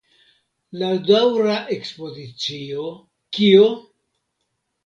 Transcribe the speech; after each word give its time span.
La 0.83 0.87
daŭra 1.09 1.59
ekspozicio 1.75 2.89
"Kio? 3.39 3.69